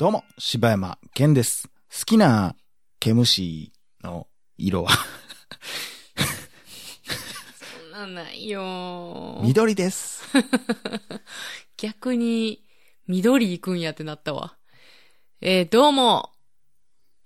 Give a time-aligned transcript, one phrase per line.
[0.00, 1.68] どうも、柴山健です。
[1.68, 2.56] 好きな
[3.00, 3.70] 毛虫
[4.02, 4.88] の色は？
[7.82, 9.40] そんなんないよ。
[9.42, 10.22] 緑です。
[11.76, 12.64] 逆に、
[13.08, 14.56] 緑行くんやってなったわ。
[15.42, 16.32] えー、どうも、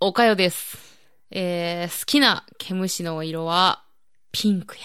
[0.01, 0.77] おかよです。
[1.31, 3.85] えー、好きな毛虫の色は、
[4.33, 4.83] ピンクや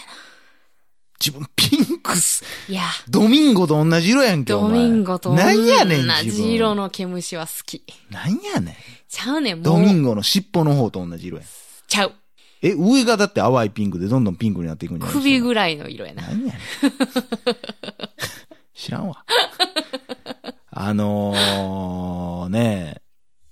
[1.24, 2.44] 自分ピンクス。
[2.70, 2.74] な。
[2.74, 6.32] いや、ドミンゴと同じ色やんけ、おド前ミンゴと同なんやねん、自分。
[6.32, 7.84] じ色の毛虫は好き。
[8.10, 8.76] なんやねん。
[9.10, 9.64] ちゃうねん、もう。
[9.66, 11.48] ドミンゴの尻尾の方と同じ色やん。
[11.88, 12.14] ちゃう。
[12.62, 15.16] え、上がだって淡いピンクでどんどんピンクになっていくんじゃない？
[15.16, 16.24] 首ぐらいの色やな。
[16.24, 16.54] 何やねん。
[18.74, 19.26] 知らんわ。
[20.72, 23.02] あのー、ね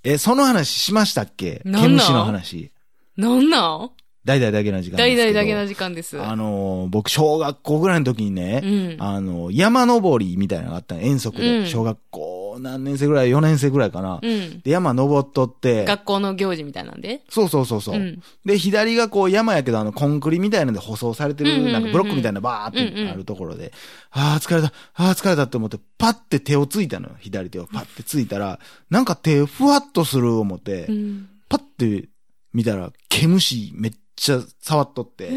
[0.04, 1.62] え、その話しましたっけ？
[1.66, 2.72] 毛虫の話。
[3.18, 3.92] なんなん？
[4.28, 5.24] 大々だけの時間ですけど。
[5.24, 6.22] 大々だけの時間です。
[6.22, 8.96] あのー、僕、小学校ぐらいの時にね、うん。
[9.00, 14.20] あのー、山登りみたいなのがあったの遠足で、うん小学校何年生ぐらい ?4 年生ぐらいかな。
[14.22, 14.62] うん。
[14.62, 17.22] で、山登っとって、学校の行事みたいなんで。
[17.30, 23.72] そうそうそうそう、うんで、左がこう山やけど、あの、コンクリみたいなので舗装されてる、なんかブロックみたいなバーってあるところで、
[24.12, 27.16] ああ、疲れた、ああ、疲れたって思って、パッて手をついたのよ。
[27.20, 31.30] 左手をパッてついたら、なんか手ふわっとする思って、うん。
[31.50, 32.10] パッて
[32.54, 35.30] 見たら、毛虫めっちゃ触っとって、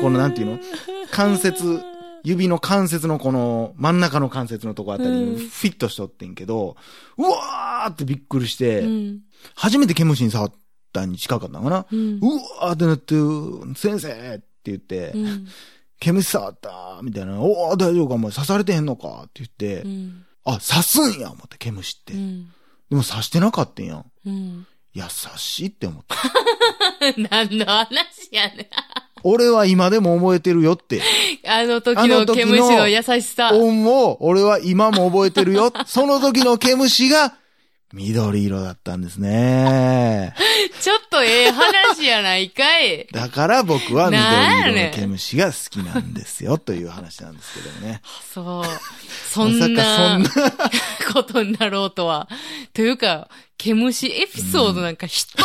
[0.00, 0.60] このなんていうの？
[1.10, 1.80] 関節、
[2.22, 6.76] 指の関節のこの真ん中の関節のとこあたりにフィットしとってんけど、
[7.16, 9.20] うわーってびっくりして、うん。
[9.54, 10.52] 初めて毛虫に触っ
[10.92, 11.86] たに近かったのかな？
[11.90, 12.26] うんう
[12.60, 13.14] わーってなって、
[13.78, 15.46] 先生って言って、うん。
[15.98, 17.40] 毛虫触ったみたいな。
[17.40, 20.24] おー大丈夫かお前刺されてへんのかって言って、うん。
[20.44, 22.12] あ、刺すんや思って、毛虫って。
[22.12, 22.48] うん。
[22.90, 24.04] でも刺してなかったんやん。
[24.26, 24.66] うん。
[24.96, 25.02] 優
[25.36, 26.16] しいって思った。
[27.30, 28.66] 何の話やねん。
[29.24, 31.02] 俺は今でも覚えてるよって。
[31.46, 33.50] あの時の毛虫の優しさ。
[33.52, 35.70] 恩を俺は今も覚えてるよ。
[35.86, 37.34] その時の毛虫が
[37.92, 40.34] 緑色だったんですね。
[40.82, 43.06] ちょっとええ話やないかい。
[43.12, 48.02] だから僕は緑色の毛虫が好きなんですよという話なんですけどもね。
[48.34, 48.64] そう。
[49.32, 50.18] そんまなさ
[51.04, 52.28] かことになろうとは。
[52.74, 55.36] というか、毛虫エピソードなんか一つ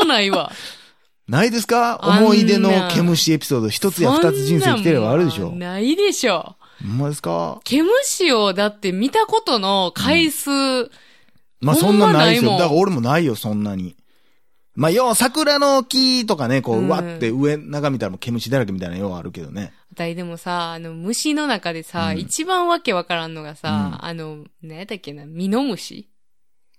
[0.00, 0.52] もないわ。
[1.28, 2.00] ないですか？
[2.02, 6.56] 思い出の毛虫エピソード一つや二つ人生来てればあるでしょそんなんないでしょ。
[6.82, 7.60] ほんまですか？
[7.64, 10.90] 毛虫をだって見たことの回数、
[11.60, 12.52] まあそんなないですよ。
[12.52, 13.96] だから俺もないよ、そんなに。
[14.74, 19.72] まあ、要は桜の木とかね、こう、うんうわって上、中見たらもう毛虫だらけみたいなようあるけどね。
[19.92, 26.08] だいでもさ、あの、虫の中でさ、うん一番わけわからんのがさ、うんあの、何やったっけな、ミノムシ？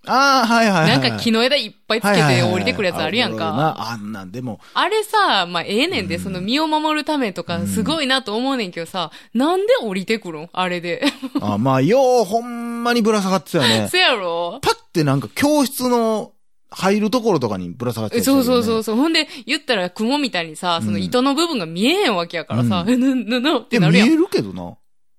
[0.06, 0.98] ああ、はいはいはい。
[1.00, 3.48] なんか木の枝いっぱいつけて降りてくるやつあるやんか。
[3.78, 10.48] ああんなんでも、あれさ、まあ、ええねんで、うんその身を守るためとか、うんすごいなと思うねんけどさ、なんで降りてくるん？
[10.52, 11.04] あれで。
[11.42, 13.88] あまあ、よう、ほんまにぶら下がってたよね。
[13.88, 14.58] そやろ？
[14.62, 16.32] パッてなんか教室の
[16.70, 18.96] 入るところとかにぶら下がってた、そうそうそうそう。
[18.96, 24.08] ほんで、言ったら雲みたいにさ、その糸の部分が見えへんわけやからさ、うえ、な、な、な、ってなるやん。
[24.08, 24.76] 見えるけどな。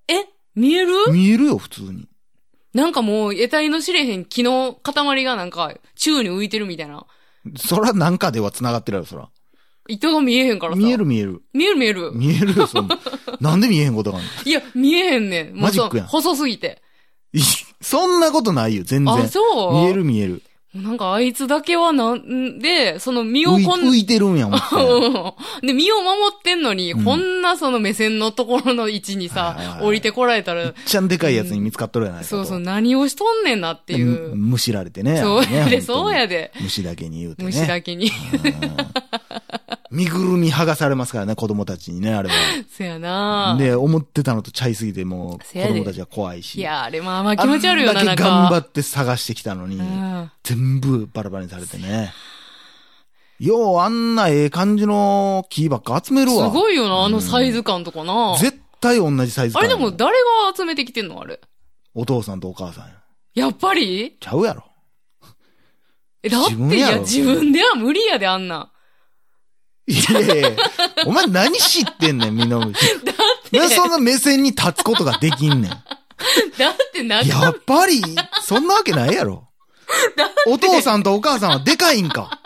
[0.08, 0.26] え？
[0.56, 1.12] 見える？
[1.12, 2.08] 見えるよ、普通に。
[2.74, 7.06] なんかもう、得体の知れへん木の塊がなんか、宙に浮いてるみたいな。
[7.58, 9.30] そらなんかでは繋がってるやろ、そら。
[9.88, 10.78] 糸が見えへんからさ。
[10.80, 11.42] 見える見える。
[11.54, 12.12] 見える見える。
[12.14, 13.00] 見えるよ、そんな。
[13.42, 14.44] なんで見えへんことがあるの？
[14.46, 15.56] いや、見えへんねん。
[15.60, 16.82] マジックやん細すぎて。
[17.34, 17.42] い
[17.82, 19.14] そんなことないよ、全然。
[19.14, 19.40] あ、そ
[19.72, 19.74] う？
[19.74, 20.42] 見える見える。
[20.74, 24.60] なんかあいつだけはなんで、その身をこん、浮いてるんやも ん。
[24.60, 32.38] うんで、身を守ってんのに、うんこんなその目線のところの位置にさはいはい、はい降りてこられたら、ちゃんでかいやつに見つかっとるやないかと。
[32.38, 34.36] そうそう、何をしとんねんなっていむう。
[34.38, 35.18] むしられてね。
[35.18, 36.26] そう やで、そうや。
[36.28, 36.54] で。
[36.62, 37.48] 虫だけに言うてね。
[37.48, 38.06] 虫だけに。
[38.06, 38.12] うん
[39.92, 42.36] 身ぐるみ剥がされますからね、子供たちにね、あれは。
[42.70, 46.56] そやなで、思ってたのとちゃいすぎて、もう、子供たちが怖いし。
[46.56, 48.58] いや、あれまあまあ気持ち悪いよな、なんあんだけ頑張か。
[48.58, 52.14] って探してきたのに、うん全部バラバラにされてね。
[53.40, 56.50] よう、あんなええ感じの木ばっか集めるすわ。
[56.50, 58.38] ごいよな、あのサイズ感とかな。
[58.40, 60.12] 絶対同じサイズ感やあれでも誰
[60.46, 61.40] が集めてきてんのあれ？
[61.94, 62.94] お父さんとお母さんや。
[63.34, 64.18] やっぱり？
[64.20, 64.64] ちゃうやろ。
[66.24, 68.71] え、だって、いや、自分では無理やで、あんなん。
[69.92, 70.52] いやいや
[71.06, 72.82] お前何知ってんねん、みのむし。
[73.52, 75.72] なんでそんな目線に立つことができんねん。
[75.72, 78.02] だって中身、やっぱり、
[78.44, 79.50] そんなわけないやろ。
[80.48, 82.40] お父さんとお母さんはでかいんか。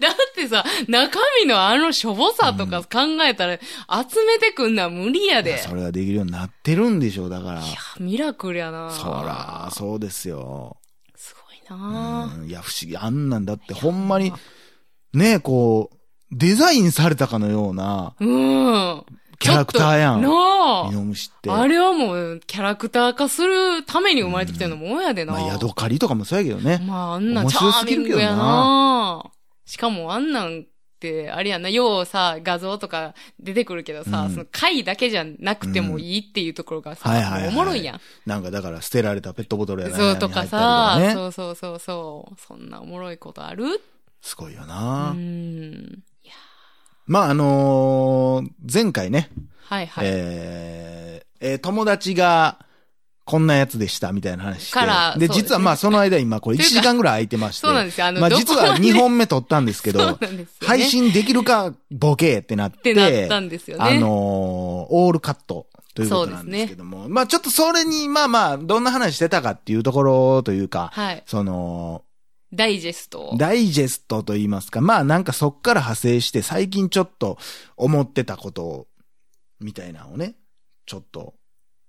[0.00, 5.58] だってさ、中身のあのしょぼさとか考えたら、集めてくんのは無理やで。
[5.58, 7.60] それができるようになってるんでしょう、だから。
[7.60, 10.76] いや、ミラクルやなそら、そうですよ。
[11.16, 11.34] す
[11.68, 12.96] ごいなうんいや、不思議。
[12.96, 14.32] あんなんだって、ほんまに、
[15.14, 15.96] ねこう、
[16.30, 19.04] デザインされたかのような、うん。
[19.38, 20.22] キャラクターやん。
[20.22, 21.50] なあミノムシって。
[21.50, 25.32] あれはもう、キャラクター化するために生まれてきたようなもんやでな。
[25.32, 26.84] まあ、ヤドカリとかもそうやけどね。
[26.84, 29.30] まあ、あんなチャー白すぎるけどなミングやな。
[29.64, 30.64] しかもあんなんっ
[30.98, 38.00] て、あれやな、ようさ、画像とか出てくるけどさ、うんその回だけじゃなくてもいいっていうところがさ、はいはいはいもうおもろいやん。
[38.26, 41.14] なんかだから捨てられたペットボトルやなそうとかさ、に入ったりとかね。
[41.14, 42.36] そうそうそうそう。
[42.40, 43.80] そんなおもろいことある
[44.20, 45.12] すごいような。
[45.12, 46.02] ん。
[47.06, 49.30] まあ、あのー前回ね、
[49.64, 50.04] はいはい。
[50.06, 52.58] えーえー友達が、
[53.24, 55.18] こんなやつでした、みたいな話して。
[55.20, 57.66] で、で実はまあその間今これ1というか時間ぐらい空いてまして。
[57.66, 60.46] そうなんですよあのまあ実はどこまで2本目撮ったんですけど、 ね。
[60.66, 63.84] 配信できるか、ボケってなっ、っててなったんですよね。
[63.84, 67.08] あのーオールカットということなんですけども。
[67.08, 71.22] まあちょっとそれに、まあまあ、どんな話してたかっていうところというか、はい。
[71.26, 72.02] その、
[72.52, 73.34] ダイジェスト。
[73.36, 77.38] ダイジェストと言いますか、まあなんかそっから派生して最近ちょっと
[77.76, 78.86] 思ってたことを、
[79.60, 80.36] みたいなのをね、
[80.86, 81.34] ちょっと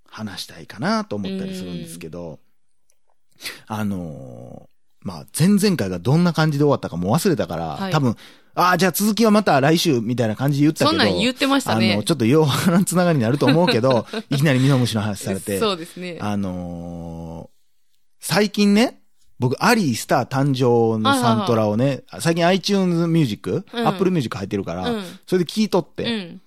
[0.06, 2.40] 話したいかなと思ったりするんですけど、
[3.68, 4.70] あのー
[5.02, 8.18] まあ前々回がどんな感じで終わったかもう忘れたから、はい多分、
[8.54, 11.94] ああ、じゃあ続きはまた来週みたいな感じで言ったけど、そんなん言ってましたね。
[11.94, 16.18] あの、ちょっとよう話つながりになると思うけど、 いきなりミノムシの話されて、そうですね。
[16.20, 17.60] あのー
[18.22, 19.02] 最近ね、
[19.40, 26.42] 僕、アリースター誕生のサントラをね、最近 iTunes Music、うん Apple Music 入ってるから、うんそれで聞いとって、うん。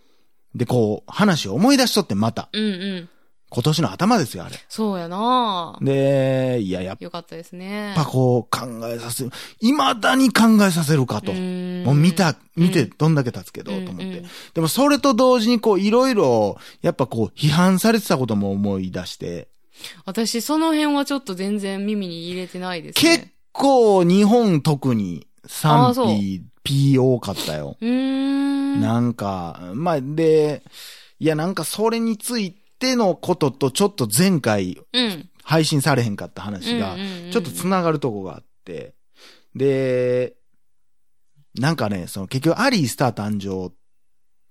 [0.54, 2.48] で、こう、話を思い出しとって、また。
[2.52, 2.68] うんう
[3.00, 3.08] ん。
[3.54, 4.56] 今年の頭ですよ、あれ。
[4.68, 7.92] そうやなで、いや、やっよかったですね。
[7.94, 9.30] ぱこう、考えさせる。
[9.60, 11.32] 未だに考えさせるかと。
[11.32, 14.26] んもう見た、見てうんどんだけ経つけど、うんと思ってうん。
[14.54, 19.48] でもそれと同時にこう、いろいろ、やっぱこう、批判されてたことも思い出して、
[20.04, 23.16] 私、その辺はちょっと全然耳に入れてないですね。
[23.18, 27.76] 結構日本特に賛否 P 多かったよ。
[27.80, 28.80] うーん。
[28.80, 30.62] なんか、まあ、で、
[31.18, 35.28] いやなんかそれについてのこととちょっと前回うん。
[35.44, 36.96] 配信されへんかった話が
[37.32, 38.94] ちょっと繋がるとこがあって、
[39.54, 40.34] で、
[41.58, 43.74] なんかね、その結局アリースター誕生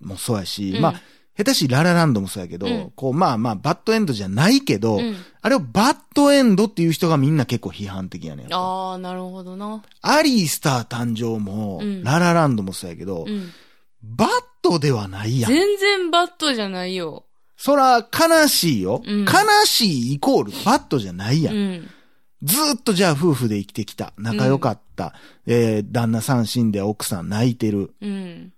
[0.05, 1.01] もそうやし、うんまあ、
[1.41, 5.15] 下手しララランドもそうやけど、うんこう、まあまあ、バッドエンドじゃないけど、うん。
[5.41, 8.53] あれをバッドエンドっていう人がみんな結構批判的やねん。
[8.53, 9.83] ああ、なるほどな。
[10.01, 13.51] アリースター誕生も、うんララランドもそうやけど、うん。
[14.03, 14.29] バッ
[14.61, 15.51] ドではないやん。
[15.51, 17.25] 全然バッドじゃないよ。
[17.57, 19.01] そら、悲しいよ。
[19.05, 19.31] うん悲
[19.65, 21.51] しいイコールバッドじゃないや。
[21.51, 21.89] うんん。
[22.43, 24.13] ずーっとじゃあ夫婦で生きてきた。
[24.17, 25.13] 仲良かった。
[25.45, 27.93] えー、旦那さん死んで奥さん泣いてる。
[28.01, 28.53] うん。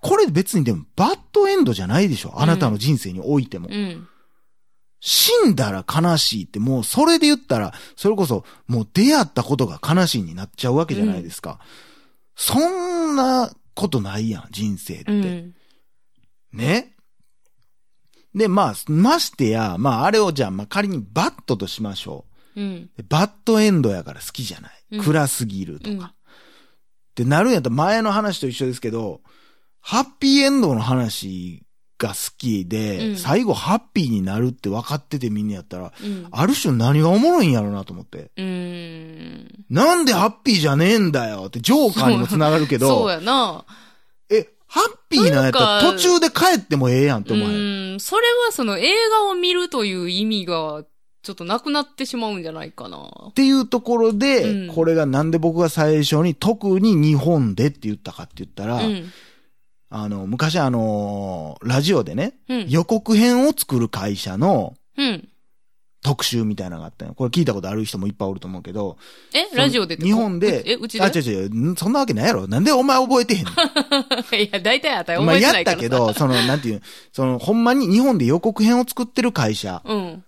[0.00, 2.40] これ別にでもバッドエンドじゃないでしょ。
[2.40, 3.68] あなたの人生においても。
[3.70, 4.08] うん。
[5.00, 11.60] 死んだら悲しいってもうそれで言ったら、それこそもう出会ったことが悲しいになっちゃうわけじゃないですか。
[12.36, 15.12] そんなことないやん、人生って。
[15.12, 15.54] うん。
[16.52, 16.94] ね？
[18.34, 22.24] で、まあ、ましてや、まあ、あれをじゃあ、まあ、仮にバッドとしましょ
[22.56, 22.90] うん。
[22.96, 23.02] う。
[23.08, 24.72] バッドエンドやから好きじゃない。
[24.92, 25.90] うん暗すぎるとか。
[25.90, 26.10] うんっ
[27.18, 29.22] てなるんやったら前の話と一緒ですけど、
[29.80, 31.62] ハッピーエンドの話
[31.98, 36.28] が好きで、うん最後ハッピーになるって分かっててみんなやったら、うん。
[36.30, 38.30] ある種何がおもろいんやろうなと思って。
[38.36, 39.64] うーん。
[39.68, 43.64] なんでハッピーじゃねえんだよって、ジョーカーにも繋がるけそうど、やな。
[44.30, 47.48] え、ハッピーなんやったらなんか途中で帰ってもええやんってう思う。
[47.48, 48.00] ーん。
[48.00, 50.84] それはその映画を見るという意味が、
[51.22, 53.10] ちょっとなくなってしまうんじゃないかな。
[53.30, 59.10] っていうところで、うんこれがなんで僕が最初に特に日本でって言ったかって言ったら、うん。
[59.90, 62.68] あの、昔あの、ラジオでね、うん。
[62.68, 65.28] 予告編を作る会社のうん。
[66.00, 67.14] 特集みたいなのがあったよ。
[67.14, 68.98] これ聞いたことある人もいっぱいおると思うけど、
[69.34, 69.54] え？
[69.56, 71.02] ラジオでって日本で、え、うちで？
[71.04, 72.46] あ、違う違う、んそんなわけないやろ。
[72.46, 73.50] なんでお前覚えてへんの？
[74.38, 80.24] いや、大体あたりまあやっ覚えてないからたけど、その、なんていう、その、ほんまに日本で予告編を作ってる会社うん。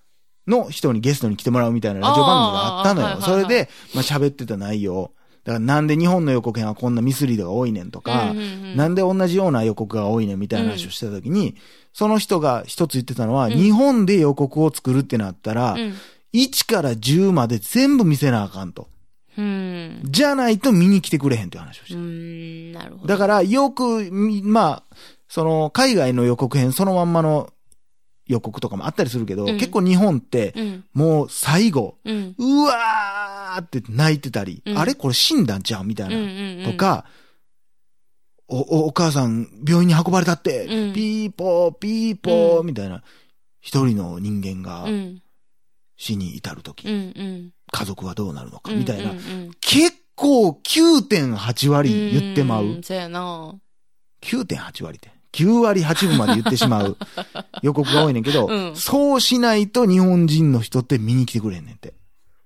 [0.49, 3.07] の人にゲストに来てもらうみたいなラジオ番組があったのよ。
[3.07, 5.13] あーはいはいはいそれで、まあ喋ってた内容。
[5.45, 11.57] だからなんで日本の予告編はこんなミスリードが多いねんとか、うんうんうんなんで同じような予告が多いねんみたいな話をしてた時に、
[11.93, 15.95] その人が一つ言ってたのは、ん日本で予告を作るってなったら、うん。
[16.33, 18.89] 1から10まで全部見せなあかんと。
[19.37, 20.01] うん。
[20.05, 23.07] じゃないと見に来てくれへんっていう話をしてうーん、なるほど。
[23.09, 24.97] だから、よく、みまあ、
[25.29, 27.53] その、海外の予告編そのまんまの
[28.27, 30.85] 予告とかもあったりするけど、うん結構日本って、うん。
[30.93, 32.35] もう最後、うん。
[32.39, 33.20] うわー
[33.59, 36.61] って泣いてたり、うんあれこれ死んだんちゃうみたいうん。
[36.61, 36.69] うな。
[36.69, 36.73] ん。
[36.73, 37.05] と、か、
[38.49, 43.03] お、お、お母さん病院に運ばれたって、うんピーポー、ピーポー、うんみたいな。
[43.61, 45.23] 一人の人間がうん。
[45.97, 46.95] 死に至るとき、うん。
[46.95, 47.51] うん。
[47.71, 49.11] 家族はどうなるのか、みたいな。
[49.11, 52.65] うんうん結構9.8割言ってまう。
[52.67, 53.55] んそうやな。
[54.23, 55.11] 9.8割って。
[55.33, 56.97] 9割8分まで言ってしまう
[57.63, 61.95] 予告が多いねんけど、うんそうしないと日本人の人って見に来てくれへんねんって。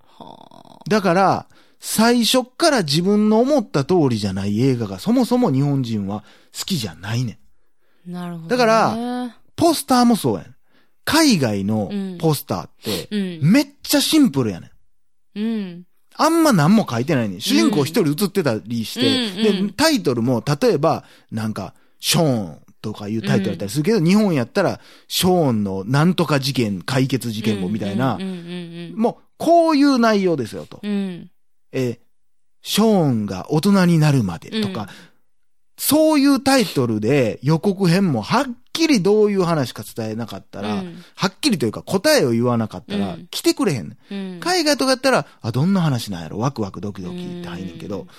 [0.07, 0.54] は
[0.89, 1.47] だから、
[1.81, 6.25] 最初っから自分の思った通りじゃない映画がそもそも日本人は
[6.59, 7.35] 好きじゃないねん。
[8.17, 8.21] あ。
[8.21, 8.49] なるほど、ね。
[8.49, 10.55] だから、ポスターもそうやん。
[11.05, 13.53] 海外のポスターって、うん。
[13.53, 14.71] めっちゃシンプルやね
[15.35, 15.39] ん。
[15.39, 15.85] うん。
[16.17, 17.41] あんま何も書いてないねん。
[17.41, 30.81] 主人公一人映ってたりして、うんうんで、タイトルも、例えば、なんか、ショーンとかいうタイトルだったりするけど、日本やったら、ショーンのなんとか事件、解決事件簿みたいなうん、うんもう、こういう内容ですよと。
[30.83, 31.31] うん。
[31.73, 31.99] えー
[32.67, 34.89] ショーンが大人になるまでとか、うん。
[35.77, 41.05] そういうタイトルで予告編もはっきりどういう話か伝えなかったら、うん。
[41.15, 43.27] はっきりというか答えを言わなかったら、うん。
[43.27, 43.99] 来てくれへん。
[44.09, 44.39] ね。
[44.41, 46.39] 海外とかやったら、あ、どんな話なんやろ？
[46.39, 48.07] ワクワクドキドキって入んねんけど、うん。
[48.07, 48.17] だか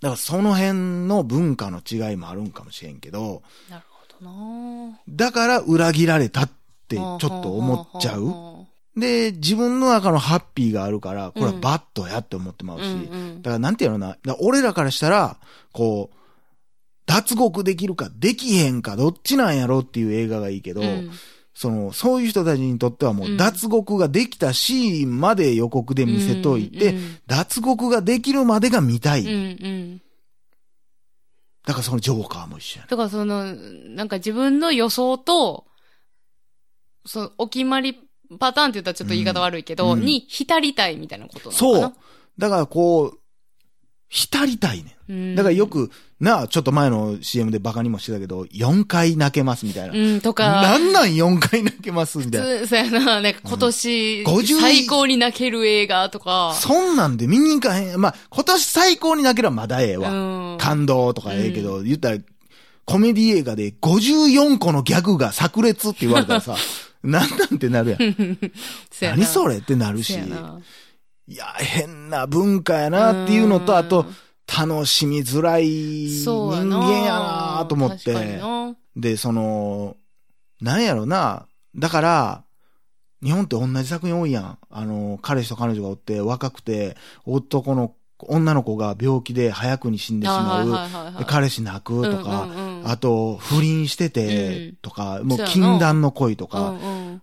[0.00, 4.98] らその辺の文化の違いもあるんかもしれんけど、なるほどな。
[5.10, 6.50] だから裏切られたっ
[6.88, 8.66] てちょっと思っちゃう。
[8.96, 9.00] う。
[9.00, 12.94] で、自分の中のハッピーがあるから、これはバットやって思ってまうし、うんう
[13.38, 15.36] んだからなんていうのな、ら俺らからしたら、
[15.72, 16.16] こう、
[17.06, 21.10] 脱獄できるかできへんかどっちなんやろっていう映画がいいけど、うん
[21.54, 29.22] その、そういう人たちにとってはもううん脱獄ができたシーンまで予告で見せといて、うん脱獄ができるまでが見たい。
[29.22, 29.34] うんう
[29.68, 30.02] ん。
[31.66, 32.88] だからそのジョーカーも一緒やね。
[32.90, 35.66] だからその、なんか自分の予想と、
[37.06, 37.98] その、お決まり
[38.38, 41.92] パターンって言ったらちょっと言い方悪いけど、うんうんに浸りたいみたいなことなのかそうな。。
[42.38, 43.18] だからこう、
[44.08, 45.34] 浸りたいねうんん。
[45.36, 49.94] だからよ、く、なあ、ちょっと前の CM でバカにもしてたけど、4回泣けますみたいな。
[49.94, 52.66] うん、とか、なんなん4回泣けますみたいな。
[52.66, 58.00] そうやな、なんか今年、50最高に泣ける映画とか、そんなんで見に行かへん。
[58.00, 60.10] まあ、今年最高に泣ければまだええわ。
[60.10, 60.58] うん。
[60.58, 62.18] 感動とかええけど、言ったら、
[62.84, 66.56] コメディ映画で54個のギャグが炸裂って言われたらさ、
[67.02, 68.00] なんなんてなるやん。
[69.00, 70.14] やな何それってなるし。
[70.14, 70.60] やな。
[71.26, 74.06] いや、変な文化やなっていうのと、うんあと、
[74.46, 76.78] 楽しみづらい人そうやな。
[76.78, 77.12] 間や
[77.60, 78.36] なと思っ確かにて。
[78.38, 79.96] なで、その、
[80.60, 81.46] なんやろな。
[81.76, 82.44] だから、
[83.22, 84.58] 日本って同じ作品多いやん。
[84.68, 87.94] あの、彼氏と彼女がおって、若くて、男の、
[88.24, 90.38] 女の子が病気で早くに死んでしまう。
[90.38, 96.74] あはいはいはいはいで彼氏泣くとか、うんうんうんあと、不倫しててうん、とか、もう禁断の恋とうか、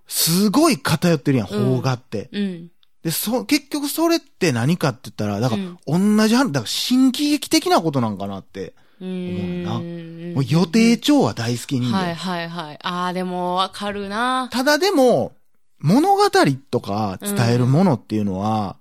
[0.08, 2.30] すごい偏ってるやん、うん邦画って。
[2.32, 2.72] うん。
[3.04, 8.74] で、そ、結局それって何かって言ったら、だから、同じ話、だから新喜劇的なことなんかなって。
[9.02, 11.98] う思うなんもう予定調は大好き人間。
[11.98, 12.80] はいはいはい。
[12.84, 14.50] ああ、でもわかるな。
[14.52, 15.34] ただでも、
[15.80, 16.30] 物語
[16.70, 18.76] とか伝えるものっていうのは、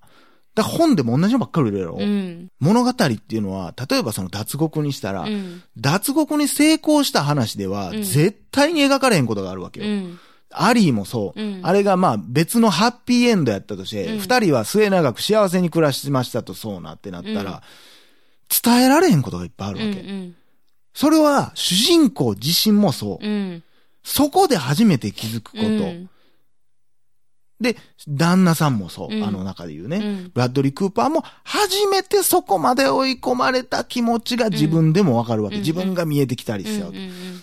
[0.59, 2.49] だ本でも同じのばっかり売れるやろ、うん。
[2.59, 3.05] 物語って
[3.37, 5.63] いうのは、例えばその脱獄にしたら、うん。
[5.77, 9.87] 脱獄に成功した話では、うん絶対に描かれへんことがあるわけよ。
[9.87, 10.19] うん。
[10.51, 11.41] アリーもそう。
[11.41, 17.63] うんあれがまあ別のハッピーエンドやったとして、うん二、人は末永く幸せに暮らしましたとそうなってなったら、
[18.65, 19.89] 伝えられへんことがいっぱいあるうん。
[19.91, 20.01] わけ。
[20.01, 20.35] うん。
[20.93, 23.25] それは主人公自身もそう。
[23.25, 23.63] うん。
[24.03, 26.18] そこで初めて気づくこと。
[27.61, 29.15] うんで、旦那さんもそう。
[29.15, 29.97] うんあの中で言うね。
[29.97, 35.57] うんブラッドリー・クーパーも初めてそこまで追い込まれた気持ちが自分でもわかるわけ。
[35.57, 36.93] うん自分が見えてきたりしちゃう。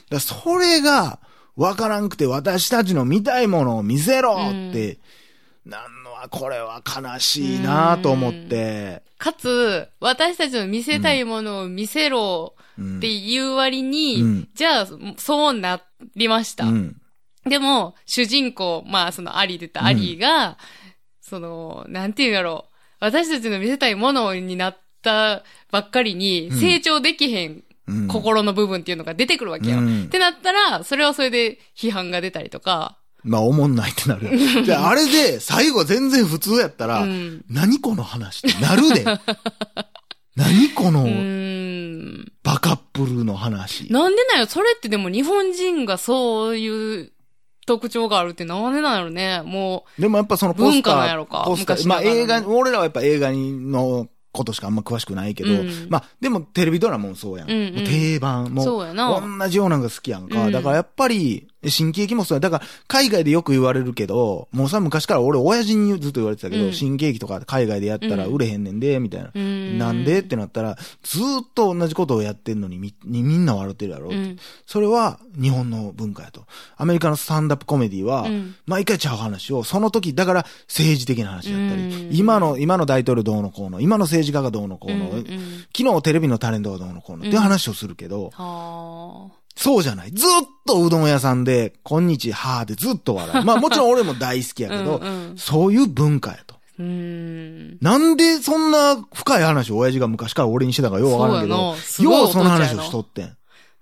[0.09, 1.19] だそれが
[1.55, 4.99] わからんくて私たちの見たいものを見せろって、
[5.65, 9.03] なんのはこれは悲しいなと思って。
[9.17, 15.81] かつ、私たちの見せたいものを見せろうんっていう割に、うんじゃあ、そうな
[16.15, 16.65] りました。
[16.65, 17.01] うん。
[17.47, 20.57] でも、主人公、まあ、そのアリーで言ったアリーが、
[21.21, 22.75] その、なんていうんやろう。
[22.99, 28.07] 私たちの見せたいものになったばっかりに、うん成長できへんうん。
[28.07, 29.77] 心の部分っていうのが出てくるわけよ。
[29.77, 34.29] うんってなったら、それはそれで批判が出たりとか、まあ、おもんないってなる。
[34.63, 39.05] じゃあ、あれで、最後全然普通やったら、うん何この話ってなるで。
[40.35, 41.05] 何この。
[42.43, 43.91] バカップルの話。
[43.91, 47.11] なんでなんよそれってでも日本人がそういう
[47.65, 57.49] 特徴があるってなんでなんやろねもでもやっぱそのポスター、文化なんやろかポスター、まあ映画、俺らはやっぱ映画のことしかあんま詳しくないけど、うんまあでもテレビドラマもそうやん。
[57.49, 58.49] うんうん定番、う。
[58.49, 59.21] もうそうやな。
[59.39, 60.43] 同じようなのが好きやんか。
[60.43, 62.39] うんだからやっぱり、新喜劇もそうや。
[62.39, 66.73] だから、海外でよく言われるけど、もうさ、昔から俺、親父にずっと言われてたけど、うん。
[66.73, 69.31] 新喜劇とか海外でやったら売れへんねんで、みたいな。
[69.33, 69.77] うん。
[69.77, 74.37] なんでってなったら、ずーっと同じことをやってんのにみ、にみんな笑ってるやろ、うん。
[74.65, 76.45] それは日本の文化やと。
[76.77, 78.55] アメリカのスタンダップコメディは、うん。
[78.65, 82.15] 毎回ちゃう話を、その時、だから政治的な話だったり、うん。
[82.15, 85.11] 今の、今の大統領どうのこうの、今の政治家がどうのこうの、
[85.75, 90.11] 昨日テレビのタレントがどうのこうのっていう話をするけど、はそうじゃない。
[90.11, 90.29] ずっ
[90.67, 93.45] とうどん屋さんで、こんにちはーでずっと笑う。
[93.45, 96.55] まあもちろん俺も大好きやけど、 うんうんそういう文化やと。
[96.77, 97.77] うーん。
[97.81, 103.37] なんでそんな深い話を親父が昔から俺にしてたかようわからんけどようその話をしとってん。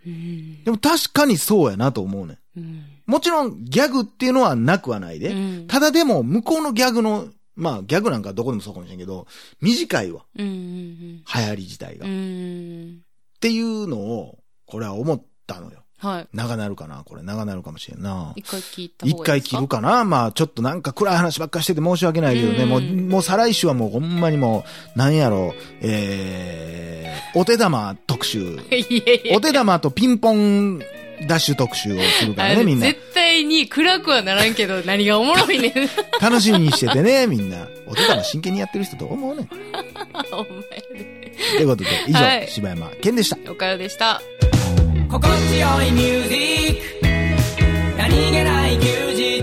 [0.05, 0.63] うん。
[0.63, 2.59] でも確かにそうやなと思うねん。
[2.59, 2.83] うん。
[3.07, 5.29] もちろんギャグっていうのはなくはないで。
[5.29, 9.25] うんただでも向こうのギャグの、まあギャグなんかどこでもそうかもしれんけど、
[9.59, 10.21] 短いわ。
[10.37, 10.45] うん。
[10.47, 10.99] うん。
[11.17, 12.05] 流行り自体が。
[12.05, 12.99] うっん。
[13.39, 15.83] ていうのを、これは思ったのよ。
[16.03, 16.27] はい。
[16.33, 18.33] 長なるかなこれ長なるかもしれんな。
[18.35, 22.63] 一回聞いた方一回切るかなまあちょっとなんか暗い話ばっかしてて申し訳ないけどね。
[22.63, 28.59] うんもう、もう再来週はもうほんまにもう、なんやろ、えー、お手玉特集。
[28.71, 30.79] いやいやお手玉とピンポン
[31.27, 32.87] ダッシュ特集をするからね、みんな。
[32.87, 35.73] 絶対に暗くはならんけど、何がおもろいねん。
[36.21, 37.67] 楽しみにしててね、みんな。
[37.87, 39.47] お手玉真剣にやってる人どう思うねん。
[40.33, 40.45] お前
[40.99, 41.33] で。
[41.55, 43.51] ということで、以上、はい柴山健でした。
[43.51, 44.21] おかよでした。
[45.13, 46.35] 心地よいミュージ
[46.73, 47.07] ック。
[47.95, 49.42] 何気ない休日。